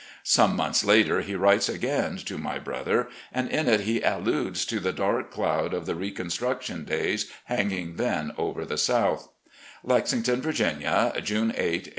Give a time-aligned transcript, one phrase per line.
[0.23, 4.79] Some months later he writes again to my brother, and in it he alludes to
[4.79, 9.29] the dark cloud of the "reconstruction" days, h anging then over the South:
[9.83, 11.89] "Lexington, Virginia, Jime 8, 1867.